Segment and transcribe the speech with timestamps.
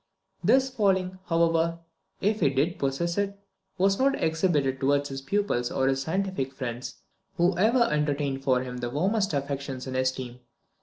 [0.43, 1.77] This failing, however,
[2.21, 3.39] if he did possess it,
[3.77, 6.95] was not exhibited towards his pupils or his scientific friends,
[7.37, 10.39] who ever entertained for him the warmest affection and esteem.